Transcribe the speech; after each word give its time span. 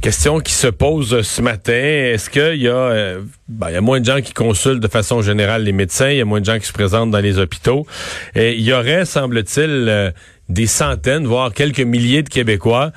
Question 0.00 0.40
qui 0.40 0.54
se 0.54 0.66
pose 0.66 1.20
ce 1.20 1.42
matin. 1.42 1.72
Est-ce 1.74 2.30
qu'il 2.30 2.62
y 2.62 2.68
a, 2.68 2.72
euh, 2.72 3.22
ben, 3.48 3.70
y 3.70 3.76
a 3.76 3.82
moins 3.82 4.00
de 4.00 4.06
gens 4.06 4.22
qui 4.22 4.32
consultent 4.32 4.80
de 4.80 4.88
façon 4.88 5.20
générale 5.20 5.62
les 5.62 5.72
médecins, 5.72 6.08
il 6.08 6.16
y 6.16 6.20
a 6.22 6.24
moins 6.24 6.40
de 6.40 6.46
gens 6.46 6.58
qui 6.58 6.64
se 6.64 6.72
présentent 6.72 7.10
dans 7.10 7.20
les 7.20 7.38
hôpitaux? 7.38 7.86
Et 8.34 8.54
il 8.54 8.62
y 8.62 8.72
aurait, 8.72 9.04
semble-t-il, 9.04 9.68
euh, 9.68 10.10
des 10.48 10.66
centaines, 10.66 11.26
voire 11.26 11.52
quelques 11.52 11.80
milliers 11.80 12.22
de 12.22 12.30
Québécois 12.30 12.92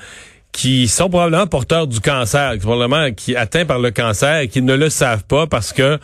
qui 0.52 0.88
sont 0.88 1.10
probablement 1.10 1.46
porteurs 1.46 1.86
du 1.86 2.00
cancer, 2.00 2.52
qui 2.54 2.60
probablement 2.60 3.12
qui 3.12 3.36
atteints 3.36 3.66
par 3.66 3.80
le 3.80 3.90
cancer 3.90 4.38
et 4.38 4.48
qui 4.48 4.62
ne 4.62 4.74
le 4.74 4.88
savent 4.88 5.24
pas 5.24 5.46
parce 5.46 5.74
que 5.74 5.98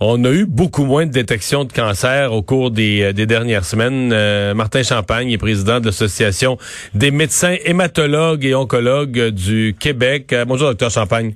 on 0.00 0.24
a 0.24 0.30
eu 0.30 0.46
beaucoup 0.46 0.84
moins 0.84 1.06
de 1.06 1.12
détection 1.12 1.64
de 1.64 1.72
cancer 1.72 2.32
au 2.32 2.42
cours 2.42 2.70
des, 2.70 3.02
euh, 3.02 3.26
dernières 3.26 3.64
semaines. 3.64 4.10
Euh, 4.12 4.54
Martin 4.54 4.82
Champagne 4.82 5.30
est 5.30 5.38
président 5.38 5.78
de 5.78 5.86
l'Association 5.86 6.56
des 6.94 7.10
médecins 7.10 7.56
hématologues 7.64 8.46
et 8.46 8.54
oncologues 8.54 9.28
du 9.28 9.76
Québec. 9.78 10.32
Euh, 10.32 10.46
bonjour, 10.46 10.68
docteur 10.68 10.90
Champagne. 10.90 11.34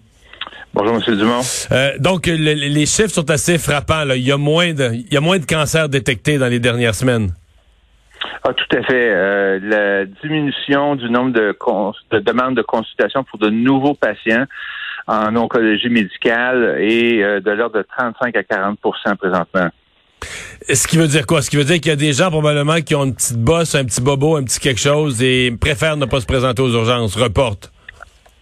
Bonjour, 0.73 0.96
M. 0.96 1.17
Dumont. 1.17 1.43
donc, 2.00 2.27
les 2.27 2.87
chiffres 2.87 3.11
sont 3.11 3.31
assez 3.31 3.59
frappants. 3.59 4.11
Il, 4.13 4.27
y 4.27 4.32
a 4.32 4.37
moins 4.37 4.73
de, 4.73 4.90
il 4.93 5.12
y 5.12 5.17
a 5.17 5.21
moins 5.21 5.39
de 5.39 5.45
cancers 5.45 5.89
détectés 5.89 6.37
dans 6.37 6.49
les 6.49 6.59
dernières 6.59 6.96
semaines. 6.96 7.32
Ah, 8.43 8.53
tout 8.53 8.76
à 8.76 8.82
fait. 8.82 9.61
la 9.61 10.04
diminution 10.04 10.96
du 10.96 11.09
nombre 11.11 11.32
de, 11.32 11.57
de 12.11 12.18
demandes 12.18 12.57
de 12.57 12.62
consultation 12.62 13.23
pour 13.23 13.39
de 13.39 13.51
nouveaux 13.51 13.95
patients 13.95 14.46
en 15.07 15.36
oncologie 15.36 15.89
médicale 15.89 16.76
et 16.81 17.22
euh, 17.22 17.40
de 17.40 17.50
l'ordre 17.50 17.79
de 17.79 17.86
35 17.96 18.36
à 18.36 18.43
40% 18.43 19.17
présentement. 19.17 19.68
Ce 20.68 20.86
qui 20.86 20.96
veut 20.96 21.08
dire 21.08 21.26
quoi? 21.26 21.43
Ce 21.43 21.50
qui 21.50 21.57
veut 21.57 21.64
dire 21.64 21.76
qu'il 21.76 21.89
y 21.89 21.93
a 21.93 21.96
des 21.96 22.12
gens 22.12 22.31
probablement 22.31 22.81
qui 22.81 22.95
ont 22.95 23.04
une 23.04 23.14
petite 23.14 23.39
bosse, 23.39 23.75
un 23.75 23.85
petit 23.85 24.00
bobo, 24.00 24.36
un 24.36 24.45
petit 24.45 24.59
quelque 24.59 24.81
chose 24.81 25.22
et 25.22 25.54
préfèrent 25.61 25.96
ne 25.96 26.07
pas 26.07 26.21
se 26.21 26.26
présenter 26.26 26.62
aux 26.62 26.72
urgences, 26.72 27.17
reportent. 27.17 27.71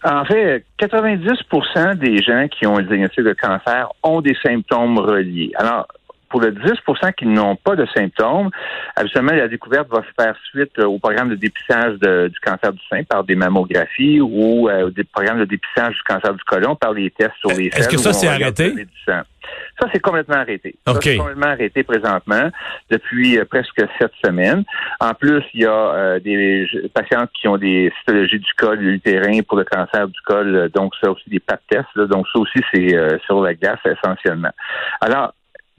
En 0.05 0.25
fait, 0.25 0.65
90% 0.81 1.95
des 1.95 2.17
gens 2.21 2.47
qui 2.47 2.67
ont 2.67 2.77
un 2.77 2.83
diagnostic 2.83 3.23
de 3.23 3.33
cancer 3.33 3.89
ont 4.03 4.21
des 4.21 4.35
symptômes 4.43 4.99
reliés. 4.99 5.51
Alors, 5.55 5.87
pour 6.33 6.41
le 6.41 6.51
10% 6.51 7.13
qui 7.13 7.27
n'ont 7.27 7.55
pas 7.55 7.75
de 7.75 7.85
symptômes, 7.95 8.49
habituellement, 8.95 9.33
la 9.33 9.47
découverte 9.47 9.87
va 9.91 10.01
se 10.01 10.11
faire 10.19 10.35
suite 10.49 10.71
euh, 10.79 10.87
au 10.87 10.97
programme 10.97 11.29
de 11.29 11.35
dépistage 11.35 11.99
du 11.99 12.39
cancer 12.39 12.73
du 12.73 12.81
sein 12.89 13.03
par 13.03 13.23
des 13.23 13.35
mammographies 13.35 14.19
ou 14.19 14.67
euh, 14.67 14.89
des 14.89 15.03
programmes 15.03 15.41
de 15.41 15.45
dépistage 15.45 15.93
du 15.93 16.01
cancer 16.01 16.33
du 16.33 16.43
côlon 16.45 16.75
par 16.75 16.91
les 16.91 17.11
tests 17.11 17.35
sur 17.39 17.51
les 17.55 17.67
Est-ce 17.67 17.87
que 17.87 17.97
ça, 17.97 18.13
c'est 18.13 18.27
arrêté? 18.27 18.73
Ça, 19.05 19.87
c'est 19.93 19.99
complètement 19.99 20.37
arrêté. 20.37 20.75
Ça, 20.87 20.93
c'est 20.99 21.17
complètement 21.17 21.47
arrêté 21.47 21.83
présentement 21.83 22.49
depuis 22.89 23.37
euh, 23.37 23.45
presque 23.45 23.85
sept 23.99 24.11
semaines. 24.25 24.63
En 24.99 25.13
plus, 25.13 25.43
il 25.53 25.61
y 25.61 25.65
a 25.67 26.19
des 26.19 26.65
patientes 26.95 27.29
qui 27.39 27.47
ont 27.47 27.57
des 27.57 27.93
cytologies 27.99 28.39
du 28.39 28.53
col 28.57 28.81
utérin 28.83 29.41
pour 29.47 29.59
le 29.59 29.65
cancer 29.65 30.07
du 30.07 30.19
col, 30.25 30.71
donc 30.73 30.93
ça 30.99 31.11
aussi 31.11 31.29
des 31.29 31.39
pap 31.39 31.61
tests. 31.69 31.95
donc 32.09 32.25
ça 32.33 32.39
aussi, 32.39 32.59
c'est 32.73 32.97
sur 33.25 33.43
la 33.43 33.53
glace 33.53 33.79
essentiellement. 33.85 34.51
Alors, 34.99 35.33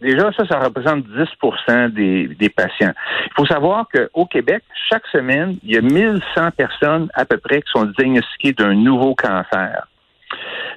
Déjà, 0.04 0.30
ça, 0.36 0.46
ça 0.46 0.58
représente 0.58 1.04
10 1.06 1.92
des, 1.94 2.28
des 2.28 2.50
patients. 2.50 2.92
Il 3.24 3.32
faut 3.34 3.46
savoir 3.46 3.86
qu'au 3.88 4.26
Québec, 4.26 4.62
chaque 4.90 5.06
semaine, 5.06 5.56
il 5.62 5.72
y 5.72 5.78
a 5.78 5.80
1100 5.80 6.50
personnes 6.50 7.08
à 7.14 7.24
peu 7.24 7.38
près 7.38 7.62
qui 7.62 7.70
sont 7.72 7.86
diagnostiquées 7.98 8.52
d'un 8.52 8.74
nouveau 8.74 9.14
cancer. 9.14 9.86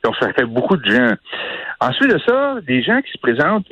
Donc, 0.05 0.15
ça 0.21 0.31
fait 0.31 0.45
beaucoup 0.45 0.77
de 0.77 0.89
gens. 0.89 1.13
Ensuite 1.81 2.09
de 2.09 2.19
ça, 2.25 2.55
des 2.65 2.81
gens 2.81 3.01
qui 3.01 3.11
se 3.11 3.17
présentent 3.17 3.67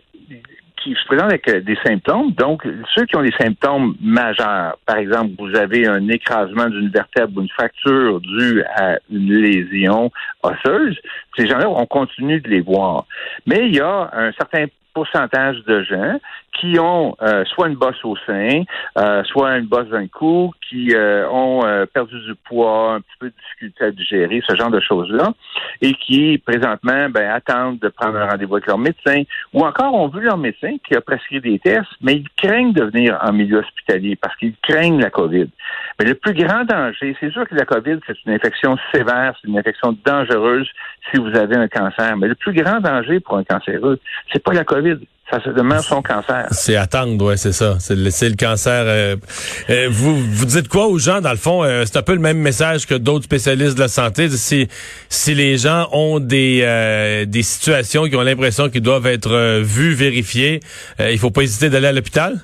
qui 0.83 0.93
se 0.93 1.05
présentent 1.07 1.31
avec 1.31 1.47
euh, 1.49 1.61
des 1.61 1.77
symptômes. 1.83 2.31
Donc, 2.33 2.67
ceux 2.93 3.05
qui 3.05 3.15
ont 3.15 3.23
des 3.23 3.33
symptômes 3.39 3.95
majeurs, 4.01 4.77
par 4.85 4.97
exemple, 4.97 5.31
vous 5.39 5.55
avez 5.55 5.87
un 5.87 6.07
écrasement 6.09 6.69
d'une 6.69 6.89
vertèbre 6.89 7.37
ou 7.37 7.41
une 7.41 7.49
fracture 7.49 8.21
due 8.21 8.61
à 8.75 8.99
une 9.09 9.33
lésion 9.33 10.11
osseuse, 10.43 10.95
ces 11.35 11.47
gens-là, 11.47 11.67
on 11.69 11.87
continue 11.87 12.39
de 12.39 12.49
les 12.49 12.61
voir. 12.61 13.05
Mais 13.47 13.67
il 13.67 13.75
y 13.75 13.79
a 13.79 14.11
un 14.13 14.31
certain 14.33 14.65
pourcentage 14.95 15.57
de 15.65 15.83
gens 15.83 16.19
qui 16.59 16.79
ont 16.79 17.15
euh, 17.21 17.43
soit 17.45 17.67
une 17.67 17.75
bosse 17.75 18.03
au 18.05 18.15
sein, 18.25 18.63
euh, 18.97 19.23
soit 19.25 19.57
une 19.57 19.65
bosse 19.65 19.89
d'un 19.89 20.07
cou, 20.07 20.53
qui 20.67 20.95
euh, 20.95 21.27
ont 21.29 21.61
perdu 21.93 22.17
du 22.21 22.33
poids, 22.35 22.93
un 22.93 23.01
petit 23.01 23.17
peu 23.19 23.27
de 23.27 23.33
difficulté 23.33 23.83
à 23.83 23.91
digérer, 23.91 24.41
ce 24.47 24.55
genre 24.55 24.71
de 24.71 24.79
choses-là, 24.79 25.33
et 25.81 25.93
qui 25.93 26.37
présentement 26.37 27.09
ben, 27.09 27.29
attendent 27.29 27.79
de 27.79 27.89
prendre 27.89 28.17
un 28.17 28.29
rendez-vous 28.29 28.55
avec 28.55 28.67
leur 28.67 28.77
médecin, 28.77 29.23
ou 29.53 29.65
encore 29.65 29.93
ont 29.93 30.07
vu 30.07 30.21
leur 30.21 30.37
médecin 30.37 30.77
qui 30.87 30.95
a 30.95 31.01
prescrit 31.01 31.41
des 31.41 31.59
tests, 31.59 31.91
mais 32.01 32.13
ils 32.13 32.29
craignent 32.37 32.73
de 32.73 32.85
venir 32.85 33.19
en 33.21 33.33
milieu 33.33 33.59
hospitalier 33.59 34.15
parce 34.15 34.35
qu'ils 34.37 34.55
craignent 34.63 35.01
la 35.01 35.09
COVID. 35.09 35.47
Mais 35.99 36.05
le 36.05 36.15
plus 36.15 36.33
grand 36.33 36.63
danger, 36.63 37.15
c'est 37.19 37.31
sûr 37.31 37.47
que 37.47 37.55
la 37.55 37.65
COVID, 37.65 37.99
c'est 38.07 38.15
une 38.25 38.33
infection 38.33 38.77
sévère, 38.93 39.35
c'est 39.41 39.47
une 39.47 39.57
infection 39.57 39.97
dangereuse 40.05 40.69
si 41.11 41.19
vous 41.19 41.35
avez 41.35 41.55
un 41.55 41.67
cancer, 41.67 42.17
mais 42.17 42.27
le 42.27 42.35
plus 42.35 42.53
grand 42.53 42.79
danger 42.79 43.19
pour 43.19 43.37
un 43.37 43.43
cancéreux, 43.43 43.99
c'est 44.31 44.43
pas 44.43 44.53
la 44.53 44.63
COVID 44.63 44.84
ça 45.29 45.41
se 45.41 45.49
demeure 45.49 45.81
son 45.81 46.01
cancer. 46.01 46.45
C'est 46.51 46.75
attendre, 46.75 47.25
ouais, 47.25 47.37
c'est 47.37 47.51
ça. 47.51 47.77
C'est 47.79 47.95
le, 47.95 48.35
cancer. 48.35 48.83
Euh, 48.85 49.15
euh, 49.69 49.87
vous, 49.89 50.15
vous 50.15 50.45
dites 50.45 50.67
quoi 50.67 50.87
aux 50.87 50.99
gens, 50.99 51.19
dans 51.19 51.31
le 51.31 51.37
fond? 51.37 51.63
Euh, 51.63 51.83
c'est 51.85 51.97
un 51.97 52.03
peu 52.03 52.13
le 52.13 52.19
même 52.19 52.37
message 52.37 52.85
que 52.85 52.93
d'autres 52.93 53.25
spécialistes 53.25 53.75
de 53.75 53.81
la 53.81 53.87
santé. 53.87 54.29
Si, 54.29 54.67
si 55.09 55.33
les 55.33 55.57
gens 55.57 55.87
ont 55.91 56.19
des, 56.19 57.25
des 57.27 57.41
situations 57.41 58.05
qui 58.05 58.15
ont 58.15 58.21
l'impression 58.21 58.69
qu'ils 58.69 58.83
doivent 58.83 59.07
être 59.07 59.61
vus, 59.61 59.93
vérifiés, 59.93 60.59
il 60.99 61.17
faut 61.17 61.31
pas 61.31 61.41
hésiter 61.41 61.69
d'aller 61.69 61.87
à 61.87 61.91
l'hôpital? 61.91 62.35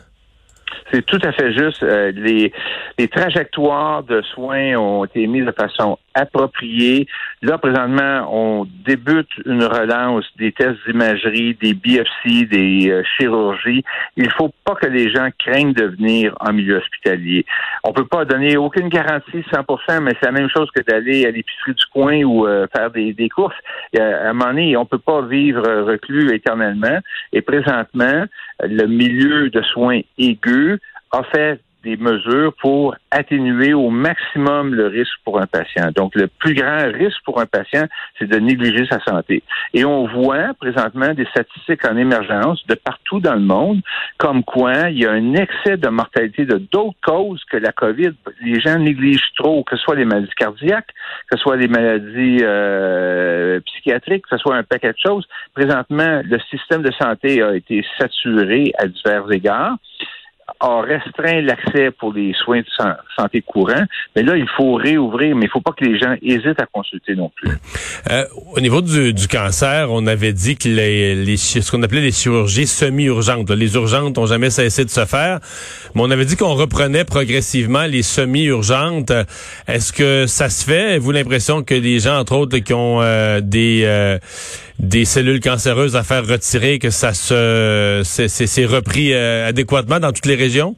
C'est 0.92 1.06
tout 1.06 1.20
à 1.24 1.32
fait 1.32 1.54
juste. 1.54 1.84
les, 1.84 2.52
les 2.98 3.08
trajectoires 3.08 4.04
de 4.04 4.22
soins 4.34 4.76
ont 4.76 5.06
été 5.06 5.26
mises 5.28 5.46
de 5.46 5.54
façon 5.54 5.98
appropriée. 6.14 7.08
Là, 7.42 7.58
présentement, 7.58 8.28
on 8.32 8.68
débute 8.86 9.30
une 9.46 9.64
relance 9.64 10.26
des 10.38 10.52
tests 10.52 10.78
d'imagerie, 10.88 11.58
des 11.62 11.74
biopsies, 11.74 12.46
des 12.46 12.90
euh, 12.90 13.04
chirurgies. 13.18 13.84
Il 14.18 14.26
ne 14.26 14.30
faut 14.32 14.52
pas 14.66 14.76
que 14.76 14.88
les 14.88 15.12
gens 15.12 15.30
craignent 15.40 15.74
de 15.74 15.86
venir 15.86 16.36
en 16.40 16.54
milieu 16.54 16.78
hospitalier. 16.78 17.46
On 17.84 17.94
peut 17.94 18.06
pas 18.06 18.26
donner 18.26 18.58
aucune 18.58 18.90
garantie 18.90 19.44
100%, 19.52 20.02
mais 20.02 20.14
c'est 20.20 20.28
la 20.28 20.32
même 20.32 20.50
chose 20.50 20.70
que 20.76 20.82
d'aller 20.82 21.26
à 21.26 21.32
l'épicerie 21.32 21.74
du 21.74 21.86
coin 21.92 22.24
ou 22.24 22.48
euh, 22.48 22.68
faire 22.76 22.92
des, 22.92 23.30
courses. 23.30 23.56
à 23.98 24.30
un 24.30 24.34
moment 24.34 24.52
donné, 24.52 24.78
on 24.78 24.86
peut 24.86 25.00
pas 25.00 25.22
vivre 25.22 25.64
reclus 25.84 26.34
éternellement. 26.34 27.00
Et 27.34 27.42
présentement, 27.42 28.26
le 28.62 28.86
milieu 28.88 29.50
de 29.50 29.62
soins 29.62 30.02
aigus 30.18 30.80
a 31.12 31.24
fait 31.24 31.60
des 31.84 31.98
mesures 31.98 32.54
pour 32.62 32.96
atténuer 33.10 33.74
au 33.74 33.90
maximum 33.90 34.74
le 34.74 34.88
risque 34.88 35.18
pour 35.24 35.40
un 35.40 35.48
patient. 35.48 35.92
Donc, 35.96 36.16
le 36.16 36.28
plus 36.28 36.54
grand 36.54 36.92
risque 36.94 37.20
pour 37.26 37.40
un 37.40 37.46
patient, 37.46 37.86
c'est 38.18 38.28
de 38.28 38.38
négliger 38.38 38.86
sa 38.90 39.00
santé. 39.02 39.44
Et 39.74 39.84
on 39.86 40.08
voit 40.08 40.54
présentement 40.60 41.14
des 41.14 41.26
statistiques 41.26 41.86
en 41.86 41.98
émergence 41.98 42.66
de 42.68 42.76
partout 42.76 43.20
dans 43.20 43.34
le 43.34 43.42
monde, 43.42 43.82
comme 44.18 44.44
quoi 44.44 44.90
il 44.90 45.00
y 45.00 45.06
a 45.06 45.12
un 45.12 45.34
excès 45.34 45.78
de 45.78 45.90
mortalité 45.90 46.46
de 46.46 46.58
d'autres 46.58 46.98
causes 47.04 47.44
que 47.50 47.58
la 47.58 47.72
COVID. 47.72 48.12
Les 48.44 48.60
gens 48.60 48.78
négligent 48.78 49.34
trop, 49.38 49.64
que 49.64 49.76
ce 49.76 49.84
soit 49.84 49.96
les 49.96 50.06
maladies 50.06 50.32
cardiaques, 50.38 50.92
que 51.30 51.38
ce 51.38 51.44
soit 51.44 51.58
les 51.58 51.68
maladies 51.68 52.40
euh, 52.42 53.60
psychiatriques, 53.62 54.24
que 54.24 54.38
ce 54.38 54.42
soit 54.42 54.56
un 54.56 54.64
paquet 54.64 54.92
de 54.92 54.98
choses. 55.04 55.28
Présentement, 55.54 56.22
le 56.24 56.40
système 56.50 56.82
de 56.82 56.92
santé 56.92 57.42
a 57.42 57.56
été 57.56 57.84
saturé 58.00 58.72
à 58.78 58.88
divers 58.88 59.32
égards 59.32 59.78
a 60.60 60.82
restreint 60.82 61.42
l'accès 61.42 61.92
pour 61.92 62.14
les 62.14 62.34
soins 62.44 62.60
de 62.60 62.66
santé 63.18 63.42
courants. 63.42 63.86
Mais 64.16 64.24
là, 64.24 64.36
il 64.38 64.48
faut 64.58 64.74
réouvrir, 64.74 65.36
mais 65.36 65.44
il 65.44 65.48
ne 65.48 65.52
faut 65.52 65.62
pas 65.62 65.72
que 65.72 65.86
les 65.86 66.00
gens 66.00 66.16
hésitent 66.22 66.60
à 66.60 66.66
consulter 66.66 67.16
non 67.16 67.32
plus. 67.36 67.52
Euh, 68.10 68.24
au 68.56 68.60
niveau 68.60 68.82
du, 68.82 69.28
cancer, 69.28 69.88
on 69.92 70.08
avait 70.08 70.34
dit 70.34 70.58
que 70.58 70.68
les, 70.68 71.38
ce 71.38 71.72
qu'on 71.72 71.84
appelait 71.84 72.02
les 72.02 72.12
chirurgies 72.12 72.68
semi-urgentes, 72.68 73.50
les 73.52 73.76
urgentes 73.76 74.18
n'ont 74.18 74.26
jamais 74.26 74.50
cessé 74.50 74.86
de 74.86 74.90
se 74.90 75.06
faire, 75.06 75.40
mais 75.96 76.02
on 76.02 76.12
avait 76.12 76.26
dit 76.26 76.36
qu'on 76.36 76.56
reprenait 76.56 77.06
progressivement 77.06 77.86
les 77.86 78.04
semi-urgentes. 78.04 79.12
Est-ce 79.68 79.94
que 79.94 80.26
ça 80.28 80.50
se 80.50 80.66
fait? 80.66 80.90
Avez-vous 80.92 81.12
l'impression 81.12 81.64
que 81.64 81.76
les 81.76 82.00
gens, 82.00 82.18
entre 82.18 82.36
autres, 82.36 82.58
qui 82.58 82.74
ont 82.74 83.02
euh, 83.02 83.42
des... 83.42 83.84
Euh, 83.86 84.18
des 84.82 85.06
cellules 85.06 85.40
cancéreuses 85.40 85.96
à 85.96 86.04
faire 86.04 86.26
retirer, 86.26 86.80
que 86.80 86.90
ça 86.90 87.14
se 87.14 88.02
c'est 88.04 88.66
repris 88.66 89.14
euh, 89.14 89.48
adéquatement 89.48 90.00
dans 90.00 90.12
toutes 90.12 90.26
les 90.26 90.36
régions? 90.42 90.76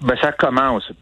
Ben, 0.00 0.14
ça 0.22 0.30
commence. 0.30 0.92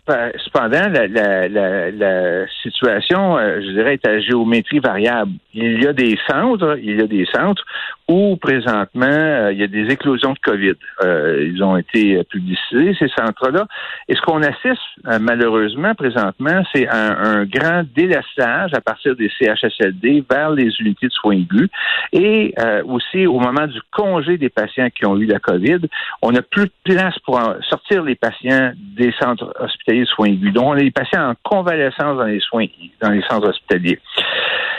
Cependant, 0.42 0.88
la, 0.88 1.06
la, 1.06 1.48
la, 1.48 1.90
la 1.90 2.46
situation, 2.62 3.36
euh, 3.36 3.60
je 3.60 3.72
dirais, 3.72 3.94
est 3.94 4.06
à 4.06 4.18
géométrie 4.20 4.78
variable. 4.78 5.32
Il 5.52 5.82
y 5.82 5.86
a 5.86 5.92
des 5.92 6.18
centres, 6.28 6.78
il 6.82 6.98
y 6.98 7.02
a 7.02 7.06
des 7.06 7.26
centres 7.26 7.62
où 8.08 8.36
présentement 8.36 9.06
euh, 9.06 9.52
il 9.52 9.58
y 9.58 9.62
a 9.62 9.66
des 9.66 9.92
éclosions 9.92 10.32
de 10.32 10.38
COVID. 10.38 10.74
Euh, 11.02 11.50
ils 11.52 11.62
ont 11.62 11.76
été 11.76 12.22
publicisés 12.24 12.96
ces 12.98 13.08
centres-là. 13.16 13.66
Et 14.08 14.14
ce 14.14 14.20
qu'on 14.22 14.42
assiste 14.42 14.80
malheureusement 15.20 15.94
présentement, 15.94 16.62
c'est 16.74 16.88
un, 16.88 17.16
un, 17.16 17.44
grand 17.44 17.82
délassage 17.94 18.72
à 18.74 18.80
partir 18.80 19.16
des 19.16 19.30
CHSLD 19.38 20.24
vers 20.28 20.50
les 20.50 20.70
unités 20.80 21.08
de 21.08 21.12
soins 21.12 21.34
aigus. 21.34 21.68
Et 22.12 22.54
aussi 22.84 23.26
au 23.26 23.38
moment 23.38 23.66
du 23.66 23.80
congé 23.92 24.38
des 24.38 24.48
patients 24.48 24.88
qui 24.90 25.06
ont 25.06 25.16
eu 25.16 25.26
la 25.26 25.38
COVID, 25.38 25.80
on 26.22 26.32
n'a 26.32 26.42
plus 26.42 26.66
de 26.66 26.72
place 26.84 27.18
pour 27.20 27.40
sortir 27.68 28.02
les 28.02 28.14
patients 28.14 28.72
des 28.76 29.12
centres 29.20 29.52
hospitaliers 29.58 30.02
de 30.02 30.06
soins 30.06 30.26
aigus. 30.26 30.52
Donc, 30.52 30.66
on 30.66 30.72
a 30.72 30.80
des 30.80 30.90
patients 30.90 31.30
en 31.30 31.34
convalescence 31.42 32.18
dans 32.18 32.24
les 32.24 32.40
soins, 32.40 32.66
dans 33.00 33.10
les 33.10 33.22
centres 33.22 33.48
hospitaliers. 33.48 33.98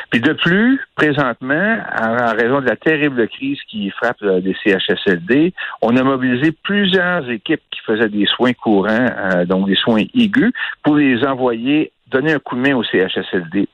Puis 0.10 0.22
de 0.22 0.34
plus, 0.34 0.80
présentement, 0.96 1.78
en, 2.00 2.36
raison 2.36 2.62
de 2.62 2.68
la 2.68 2.76
terrible 2.76 3.28
crise 3.28 3.60
qui 3.70 3.90
frappe 3.92 4.22
euh, 4.24 4.40
les 4.40 4.56
CHSLD, 4.64 5.54
on 5.82 5.96
a 5.96 6.04
mobilisé 6.04 6.52
plusieurs 6.52 7.30
équipes 7.30 7.62
qui 7.72 7.80
faisaient 7.86 8.10
des 8.10 8.26
soins 8.26 8.54
courants, 8.54 9.08
euh, 9.18 9.46
donc 9.46 9.68
des 9.68 9.76
soins 9.76 10.04
aigus, 10.14 10.52
pour 10.84 10.96
les 10.96 11.24
envoyer 11.26 11.92
donner 12.10 12.34
un 12.34 12.40
coup 12.40 12.56
de 12.56 12.62
main 12.62 12.76
au 12.76 12.84
CHSLD. 12.84 13.68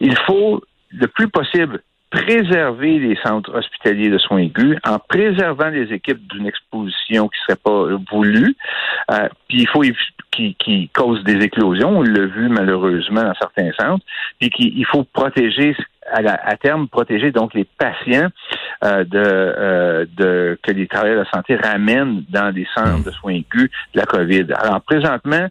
Il 0.00 0.16
faut 0.26 0.62
le 0.90 1.06
plus 1.06 1.28
possible 1.28 1.80
préserver 2.10 2.98
les 2.98 3.16
centres 3.24 3.54
hospitaliers 3.54 4.08
de 4.08 4.18
soins 4.18 4.38
aigus 4.38 4.78
en 4.84 4.98
préservant 4.98 5.68
les 5.68 5.92
équipes 5.92 6.26
d'une 6.28 6.46
exposition 6.46 7.28
qui 7.28 7.38
serait 7.46 7.58
pas 7.62 7.86
voulue. 8.10 8.56
Euh, 9.10 9.28
puis 9.48 9.60
il 9.60 9.68
faut 9.68 9.82
qui, 10.30 10.54
qui 10.54 10.88
cause 10.90 11.22
des 11.24 11.44
éclosions, 11.44 11.98
on 11.98 12.02
l'a 12.02 12.26
vu 12.26 12.48
malheureusement 12.48 13.22
dans 13.22 13.34
certains 13.34 13.70
centres, 13.78 14.04
puis 14.38 14.50
qu'il 14.50 14.86
faut 14.86 15.04
protéger 15.04 15.74
à, 16.10 16.20
à, 16.48 16.56
terme 16.56 16.88
protéger 16.88 17.32
donc 17.32 17.52
les 17.54 17.64
patients 17.64 18.28
euh, 18.84 19.04
de, 19.04 19.22
euh, 19.22 20.06
de 20.16 20.58
que 20.62 20.72
les 20.72 20.86
travailleurs 20.86 21.18
de 21.18 21.24
la 21.24 21.30
santé 21.30 21.56
ramènent 21.56 22.24
dans 22.30 22.52
des 22.52 22.66
centres 22.74 23.04
de 23.04 23.10
soins 23.10 23.34
aigus 23.34 23.70
de 23.94 24.00
la 24.00 24.06
COVID. 24.06 24.46
Alors 24.54 24.80
présentement, 24.82 25.48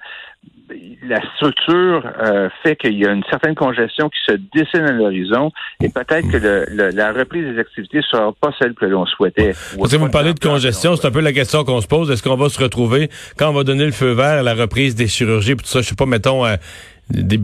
la 1.04 1.22
structure 1.36 2.04
euh, 2.22 2.50
fait 2.64 2.76
qu'il 2.76 2.98
y 2.98 3.06
a 3.06 3.12
une 3.12 3.24
certaine 3.30 3.56
congestion 3.56 4.10
qui 4.10 4.20
se 4.28 4.38
dessine 4.54 4.82
à 4.82 4.92
l'horizon 4.92 5.52
et 5.82 5.90
peut-être 5.90 6.30
que 6.30 6.38
le, 6.38 6.90
la 6.90 7.14
reprise 7.14 7.54
des 7.54 7.60
activités 7.60 7.98
ne 7.98 8.04
sera 8.04 8.34
pas 8.34 8.52
celle 8.60 8.74
que 8.74 8.86
l'on 8.86 9.06
souhaitait. 9.06 9.54
Parce 9.78 9.92
que 9.92 9.98
vous 9.98 10.10
parlez 10.10 10.34
de 10.34 10.40
congestion, 10.40 10.96
c'est 10.96 11.08
un 11.08 11.12
peu 11.12 11.22
la 11.22 11.34
question 11.34 11.64
qu'on 11.64 11.82
se 11.82 11.88
pose. 11.88 12.12
Est-ce 12.12 12.24
qu'on 12.24 12.36
va 12.36 12.50
se 12.50 12.62
retrouver 12.62 13.10
quand 13.38 13.50
on 13.50 13.54
va 13.54 13.64
donner 13.64 13.86
le 13.86 13.92
feu 13.92 14.12
vert 14.12 14.40
à 14.40 14.44
la 14.44 14.54
reprise 14.54 14.96
des 14.96 15.08
chirurgies, 15.08 15.56
tout 15.56 15.66
ça, 15.66 15.82
je 15.82 15.88
sais 15.88 15.96
pas, 15.96 16.06
mettons 16.06 16.46
euh, 16.46 16.56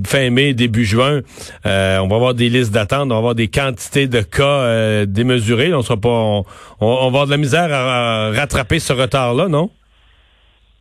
fin 0.05 0.29
mai, 0.29 0.53
début 0.53 0.83
juin, 0.83 1.21
euh, 1.65 1.97
on 1.99 2.07
va 2.07 2.15
avoir 2.17 2.33
des 2.33 2.49
listes 2.49 2.73
d'attente, 2.73 3.05
on 3.05 3.13
va 3.13 3.17
avoir 3.17 3.35
des 3.35 3.47
quantités 3.47 4.07
de 4.07 4.21
cas 4.21 5.05
démesurées. 5.05 5.73
On 5.73 5.81
sera 5.81 5.97
pas, 5.97 6.09
on, 6.09 6.43
on, 6.81 6.95
va 6.95 7.05
avoir 7.05 7.25
de 7.25 7.31
la 7.31 7.37
misère 7.37 7.71
à 7.71 8.31
rattraper 8.31 8.79
ce 8.79 8.91
retard-là, 8.91 9.47
non? 9.47 9.69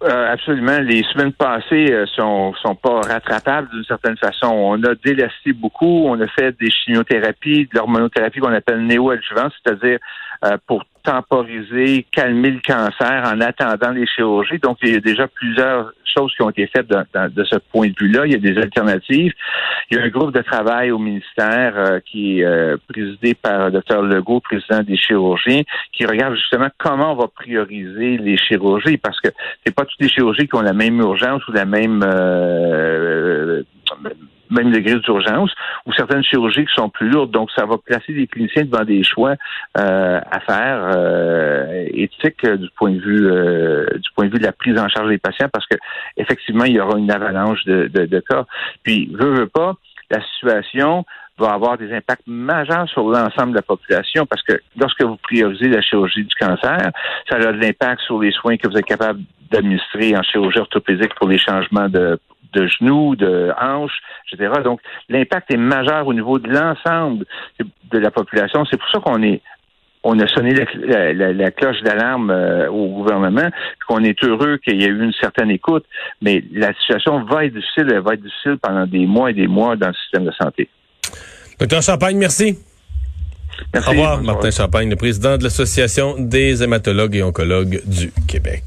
Euh, 0.04 0.32
absolument. 0.32 0.80
Les 0.80 1.04
semaines 1.04 1.32
passées 1.32 1.92
euh, 1.92 2.06
sont, 2.06 2.52
sont 2.54 2.74
pas 2.74 3.00
rattrapables 3.02 3.68
d'une 3.70 3.84
certaine 3.84 4.16
façon. 4.16 4.48
On 4.48 4.82
a 4.82 4.94
délasté 4.96 5.52
beaucoup. 5.52 6.06
On 6.06 6.20
a 6.20 6.26
fait 6.26 6.56
des 6.58 6.70
chimiothérapies, 6.70 7.68
de 7.72 7.78
l'hormonothérapie 7.78 8.40
qu'on 8.40 8.52
appelle 8.52 8.84
néo-adjuvante, 8.84 9.52
c'est-à-dire 9.62 9.98
euh, 10.44 10.56
pour 10.66 10.84
temporiser, 11.02 12.06
calmer 12.10 12.50
le 12.50 12.60
cancer 12.60 13.22
en 13.24 13.40
attendant 13.40 13.90
les 13.90 14.06
chirurgies. 14.06 14.58
Donc, 14.58 14.78
il 14.82 14.92
y 14.92 14.96
a 14.96 15.00
déjà 15.00 15.26
plusieurs 15.28 15.92
choses 16.14 16.32
qui 16.34 16.42
ont 16.42 16.50
été 16.50 16.66
faites 16.66 16.88
de 16.88 17.44
ce 17.44 17.56
point 17.72 17.88
de 17.88 17.94
vue-là. 17.98 18.26
Il 18.26 18.32
y 18.32 18.34
a 18.34 18.38
des 18.38 18.58
alternatives. 18.60 19.32
Il 19.90 19.96
y 19.96 20.00
a 20.00 20.04
un 20.04 20.08
groupe 20.08 20.32
de 20.32 20.42
travail 20.42 20.90
au 20.90 20.98
ministère 20.98 21.74
euh, 21.76 22.00
qui 22.00 22.40
est 22.40 22.44
euh, 22.44 22.76
présidé 22.88 23.34
par 23.34 23.70
Dr 23.70 24.02
Legault, 24.02 24.40
président 24.40 24.82
des 24.82 24.96
chirurgiens, 24.96 25.62
qui 25.92 26.06
regarde 26.06 26.34
justement 26.34 26.68
comment 26.78 27.12
on 27.12 27.16
va 27.16 27.28
prioriser 27.28 28.18
les 28.18 28.36
chirurgies, 28.36 28.96
parce 28.96 29.20
que 29.20 29.28
c'est 29.64 29.74
pas 29.74 29.84
toutes 29.84 30.00
les 30.00 30.08
chirurgies 30.08 30.48
qui 30.48 30.54
ont 30.54 30.62
la 30.62 30.72
même 30.72 30.98
urgence 31.00 31.46
ou 31.48 31.52
la 31.52 31.64
même 31.64 32.02
euh, 32.04 33.62
même 34.52 34.70
degré 34.70 34.98
d'urgence, 35.00 35.50
ou 35.86 35.92
certaines 35.92 36.22
chirurgies 36.22 36.64
qui 36.64 36.74
sont 36.74 36.88
plus 36.88 37.08
lourdes. 37.08 37.30
Donc, 37.30 37.50
ça 37.56 37.66
va 37.66 37.76
placer 37.78 38.12
les 38.12 38.26
cliniciens 38.26 38.64
devant 38.64 38.84
des 38.84 39.02
choix 39.02 39.34
euh, 39.78 40.20
à 40.30 40.40
faire 40.40 40.90
euh, 40.94 41.86
éthiques 41.92 42.44
euh, 42.44 42.56
du 42.56 42.68
point 42.76 42.92
de 42.92 43.00
vue 43.00 43.26
euh, 43.26 43.86
du 43.94 44.10
point 44.14 44.26
de 44.26 44.32
vue 44.32 44.38
de 44.38 44.44
la 44.44 44.52
prise 44.52 44.78
en 44.78 44.88
charge 44.88 45.08
des 45.08 45.18
patients, 45.18 45.48
parce 45.52 45.66
que 45.66 45.76
effectivement, 46.16 46.64
il 46.64 46.74
y 46.74 46.80
aura 46.80 46.98
une 46.98 47.10
avalanche 47.10 47.64
de, 47.64 47.88
de, 47.88 48.06
de 48.06 48.20
cas. 48.20 48.44
Puis, 48.82 49.10
veut, 49.12 49.34
veut 49.34 49.48
pas, 49.48 49.74
la 50.10 50.20
situation 50.34 51.04
va 51.38 51.52
avoir 51.52 51.78
des 51.78 51.92
impacts 51.92 52.26
majeurs 52.26 52.88
sur 52.88 53.08
l'ensemble 53.08 53.52
de 53.52 53.56
la 53.56 53.62
population 53.62 54.26
parce 54.26 54.42
que 54.42 54.60
lorsque 54.76 55.02
vous 55.02 55.16
priorisez 55.16 55.68
la 55.68 55.80
chirurgie 55.80 56.24
du 56.24 56.34
cancer, 56.34 56.90
ça 57.28 57.36
a 57.36 57.38
de 57.38 57.58
l'impact 57.58 58.02
sur 58.02 58.20
les 58.20 58.32
soins 58.32 58.56
que 58.56 58.68
vous 58.68 58.76
êtes 58.76 58.84
capable 58.84 59.20
d'administrer 59.50 60.16
en 60.16 60.22
chirurgie 60.22 60.58
orthopédique 60.58 61.14
pour 61.14 61.28
les 61.28 61.38
changements 61.38 61.88
de 61.88 62.18
de 62.52 62.66
genoux, 62.66 63.16
de 63.16 63.52
hanches, 63.60 63.98
etc. 64.32 64.60
Donc, 64.64 64.80
l'impact 65.08 65.52
est 65.52 65.56
majeur 65.56 66.06
au 66.06 66.14
niveau 66.14 66.38
de 66.38 66.48
l'ensemble 66.48 67.24
de 67.58 67.98
la 67.98 68.10
population. 68.10 68.64
C'est 68.70 68.76
pour 68.76 68.88
ça 68.90 69.00
qu'on 69.00 69.22
est 69.22 69.40
on 70.04 70.18
a 70.18 70.26
sonné 70.26 70.52
la, 70.52 71.50
cloche 71.52 71.80
d'alarme 71.82 72.30
euh, 72.30 72.68
au 72.68 72.88
gouvernement, 72.88 73.48
qu'on 73.86 74.02
est 74.02 74.22
heureux 74.24 74.58
qu'il 74.58 74.80
y 74.80 74.84
ait 74.84 74.88
eu 74.88 75.04
une 75.04 75.12
certaine 75.12 75.50
écoute, 75.50 75.84
mais 76.20 76.42
la 76.52 76.72
situation 76.74 77.24
va 77.24 77.44
être 77.44 77.54
difficile, 77.54 77.86
elle 77.92 78.00
va 78.00 78.14
être 78.14 78.22
difficile 78.22 78.58
pendant 78.60 78.86
des 78.86 79.06
mois 79.06 79.30
et 79.30 79.34
des 79.34 79.46
mois 79.46 79.76
dans 79.76 79.88
le 79.88 79.94
système 79.94 80.24
de 80.24 80.32
santé. 80.32 80.68
Docteur 81.58 81.82
Champagne, 81.82 82.16
merci. 82.16 82.58
Merci. 83.72 83.88
Au 83.88 83.92
revoir, 83.92 84.22
Martin 84.22 84.50
Champagne, 84.50 84.90
le 84.90 84.96
président 84.96 85.36
de 85.36 85.44
l'Association 85.44 86.16
des 86.18 86.62
hématologues 86.64 87.14
et 87.14 87.22
oncologues 87.22 87.80
du 87.86 88.10
Québec. 88.26 88.64